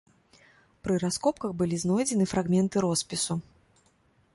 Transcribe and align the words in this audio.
Пры 0.87 0.95
раскопках 1.03 1.53
былі 1.59 1.75
знойдзены 1.83 2.25
фрагменты 2.35 2.77
роспісу. 2.87 3.33